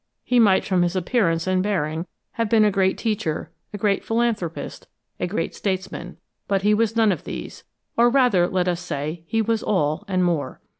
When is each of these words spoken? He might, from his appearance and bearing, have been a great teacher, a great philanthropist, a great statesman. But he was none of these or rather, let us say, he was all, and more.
He 0.23 0.39
might, 0.39 0.65
from 0.65 0.81
his 0.81 0.95
appearance 0.95 1.45
and 1.45 1.61
bearing, 1.61 2.07
have 2.31 2.49
been 2.49 2.65
a 2.65 2.71
great 2.71 2.97
teacher, 2.97 3.51
a 3.71 3.77
great 3.77 4.03
philanthropist, 4.03 4.87
a 5.19 5.27
great 5.27 5.53
statesman. 5.53 6.17
But 6.47 6.63
he 6.63 6.73
was 6.73 6.95
none 6.95 7.11
of 7.11 7.23
these 7.23 7.63
or 7.97 8.09
rather, 8.09 8.47
let 8.47 8.67
us 8.67 8.81
say, 8.81 9.21
he 9.27 9.43
was 9.43 9.61
all, 9.61 10.03
and 10.07 10.23
more. 10.23 10.59